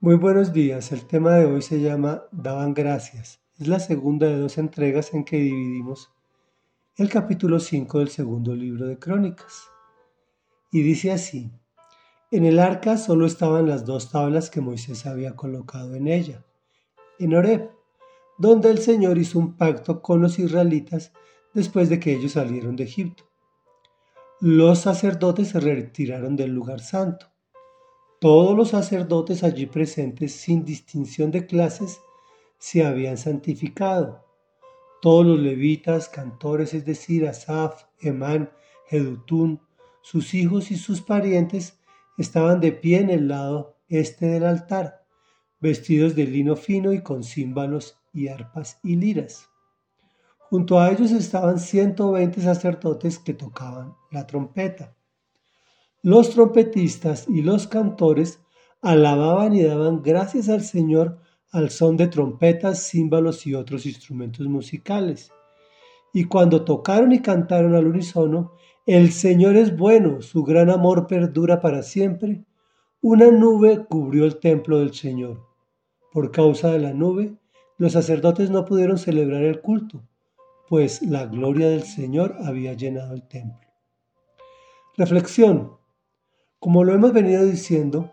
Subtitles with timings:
[0.00, 3.40] Muy buenos días, el tema de hoy se llama Daban gracias.
[3.58, 6.12] Es la segunda de dos entregas en que dividimos
[6.94, 9.68] el capítulo 5 del segundo libro de Crónicas.
[10.70, 11.50] Y dice así,
[12.30, 16.44] en el arca solo estaban las dos tablas que Moisés había colocado en ella,
[17.18, 17.68] en Oreb,
[18.38, 21.12] donde el Señor hizo un pacto con los israelitas
[21.54, 23.24] después de que ellos salieron de Egipto.
[24.38, 27.32] Los sacerdotes se retiraron del lugar santo
[28.20, 32.00] todos los sacerdotes allí presentes, sin distinción de clases,
[32.58, 34.24] se habían santificado.
[35.00, 38.50] Todos los levitas, cantores, es decir, Asaf, Emán,
[38.86, 39.60] Jedutún,
[40.02, 41.78] sus hijos y sus parientes,
[42.16, 45.04] estaban de pie en el lado este del altar,
[45.60, 49.48] vestidos de lino fino y con címbalos y arpas y liras.
[50.50, 54.96] Junto a ellos estaban 120 sacerdotes que tocaban la trompeta.
[56.02, 58.40] Los trompetistas y los cantores
[58.80, 61.18] alababan y daban gracias al Señor
[61.50, 65.32] al son de trompetas, címbalos y otros instrumentos musicales.
[66.12, 68.52] Y cuando tocaron y cantaron al unísono,
[68.86, 72.44] el Señor es bueno, su gran amor perdura para siempre,
[73.00, 75.46] una nube cubrió el templo del Señor.
[76.12, 77.36] Por causa de la nube,
[77.76, 80.02] los sacerdotes no pudieron celebrar el culto,
[80.68, 83.68] pues la gloria del Señor había llenado el templo.
[84.96, 85.78] Reflexión.
[86.58, 88.12] Como lo hemos venido diciendo,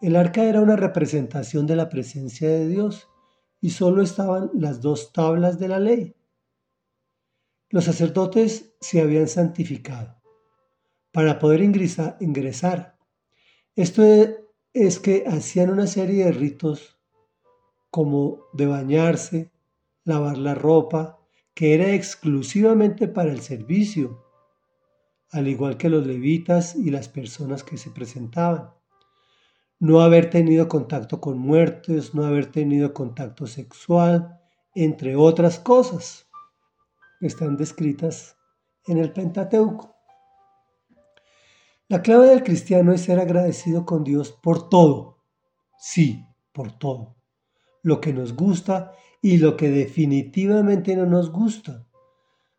[0.00, 3.08] el arca era una representación de la presencia de Dios
[3.60, 6.16] y solo estaban las dos tablas de la ley.
[7.68, 10.22] Los sacerdotes se habían santificado
[11.12, 12.98] para poder ingresar.
[13.76, 14.02] Esto
[14.72, 16.98] es que hacían una serie de ritos
[17.90, 19.52] como de bañarse,
[20.04, 21.18] lavar la ropa,
[21.54, 24.23] que era exclusivamente para el servicio
[25.34, 28.70] al igual que los levitas y las personas que se presentaban.
[29.80, 34.40] No haber tenido contacto con muertos, no haber tenido contacto sexual,
[34.76, 36.28] entre otras cosas
[37.20, 38.36] están descritas
[38.86, 39.96] en el Pentateuco.
[41.88, 45.18] La clave del cristiano es ser agradecido con Dios por todo,
[45.76, 47.16] sí, por todo,
[47.82, 51.88] lo que nos gusta y lo que definitivamente no nos gusta,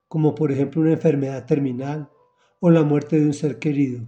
[0.09, 2.09] como por ejemplo una enfermedad terminal,
[2.59, 4.07] o la muerte de un ser querido.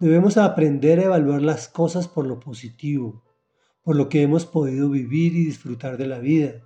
[0.00, 3.22] Debemos aprender a evaluar las cosas por lo positivo,
[3.82, 6.62] por lo que hemos podido vivir y disfrutar de la vida,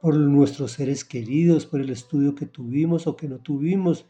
[0.00, 4.06] por nuestros seres queridos, por el estudio que tuvimos o que no tuvimos,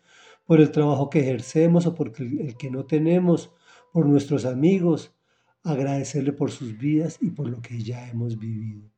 [0.46, 3.52] por el trabajo que ejercemos o por el que no tenemos,
[3.92, 5.14] por nuestros amigos,
[5.62, 8.90] agradecerle por sus vidas y por lo que ya hemos vivido.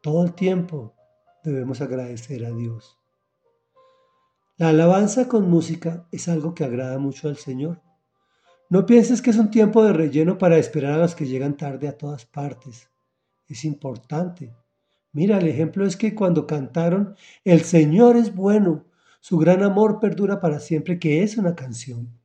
[0.00, 0.94] Todo el tiempo
[1.44, 3.01] debemos agradecer a Dios.
[4.62, 7.82] La alabanza con música es algo que agrada mucho al Señor.
[8.70, 11.88] No pienses que es un tiempo de relleno para esperar a los que llegan tarde
[11.88, 12.88] a todas partes.
[13.48, 14.54] Es importante.
[15.10, 18.84] Mira, el ejemplo es que cuando cantaron El Señor es bueno,
[19.18, 22.16] su gran amor perdura para siempre, que es una canción.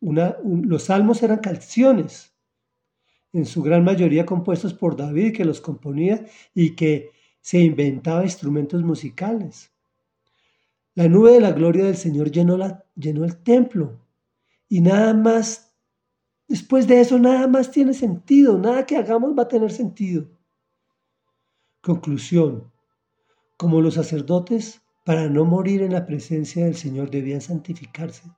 [0.00, 2.34] los salmos eran canciones,
[3.32, 8.82] en su gran mayoría compuestos por David, que los componía y que se inventaba instrumentos
[8.82, 9.70] musicales.
[10.94, 12.54] La nube de la gloria del Señor llenó,
[13.24, 14.00] el templo.
[14.68, 15.74] Y nada más,
[16.46, 20.28] después de eso, nada más tiene sentido, nada que hagamos va a tener sentido.
[21.80, 22.70] Conclusión.
[23.56, 28.30] Como los sacerdotes, para no morir en la presencia del Señor debían santificarse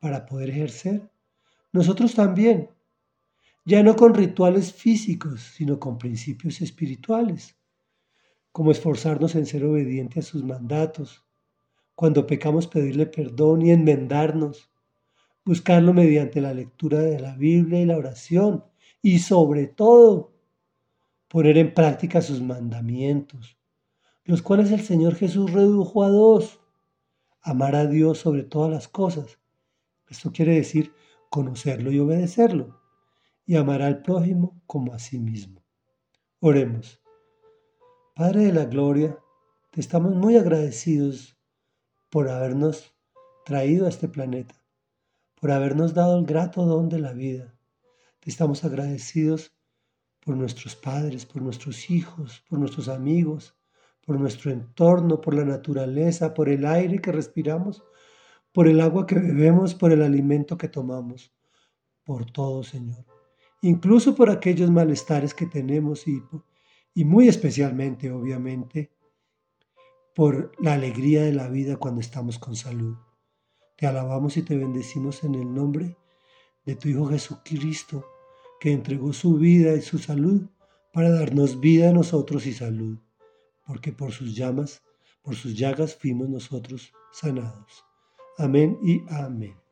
[0.00, 1.10] para poder ejercer,
[1.72, 2.70] nosotros también,
[3.64, 7.56] ya no con rituales físicos, sino con principios espirituales,
[8.52, 11.27] como esforzarnos en ser obedientes a sus mandatos,
[11.98, 14.70] cuando pecamos pedirle perdón y enmendarnos,
[15.44, 18.64] buscarlo mediante la lectura de la Biblia y la oración
[19.02, 20.32] y sobre todo
[21.26, 23.58] poner en práctica sus mandamientos,
[24.22, 26.60] los cuales el Señor Jesús redujo a dos,
[27.42, 29.40] amar a Dios sobre todas las cosas.
[30.08, 30.92] Esto quiere decir
[31.30, 32.80] conocerlo y obedecerlo,
[33.44, 35.64] y amar al prójimo como a sí mismo.
[36.38, 37.02] Oremos.
[38.14, 39.18] Padre de la Gloria,
[39.72, 41.37] te estamos muy agradecidos
[42.10, 42.94] por habernos
[43.44, 44.54] traído a este planeta,
[45.40, 47.54] por habernos dado el grato don de la vida.
[48.20, 49.52] Te estamos agradecidos
[50.20, 53.56] por nuestros padres, por nuestros hijos, por nuestros amigos,
[54.04, 57.82] por nuestro entorno, por la naturaleza, por el aire que respiramos,
[58.52, 61.32] por el agua que bebemos, por el alimento que tomamos,
[62.04, 63.04] por todo, Señor.
[63.62, 66.22] Incluso por aquellos malestares que tenemos y,
[66.94, 68.92] y muy especialmente, obviamente,
[70.18, 72.96] por la alegría de la vida cuando estamos con salud.
[73.76, 75.96] Te alabamos y te bendecimos en el nombre
[76.66, 78.04] de tu Hijo Jesucristo,
[78.58, 80.42] que entregó su vida y su salud
[80.92, 82.98] para darnos vida a nosotros y salud,
[83.64, 84.82] porque por sus llamas,
[85.22, 87.84] por sus llagas fuimos nosotros sanados.
[88.38, 89.67] Amén y amén.